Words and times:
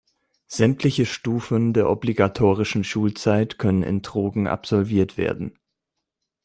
Sämtliche 0.47 1.05
Stufen 1.05 1.73
der 1.73 1.87
obligatorischen 1.87 2.83
Schulzeit 2.83 3.59
können 3.59 3.83
in 3.83 4.01
Trogen 4.01 4.47
absolviert 4.47 5.15
werden. 5.15 5.59